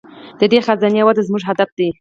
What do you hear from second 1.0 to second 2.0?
وده زموږ هدف دی.